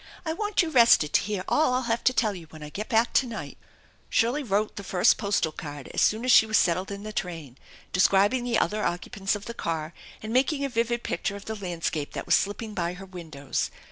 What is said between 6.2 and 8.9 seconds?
as she was settled in the train, describing the other